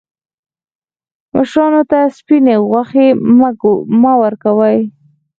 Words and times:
مشرانو 1.35 1.81
ته 1.91 1.99
سپیني 2.17 2.55
غوښي 2.69 3.07
مه 4.01 4.11
ورکوئ. 4.23 4.77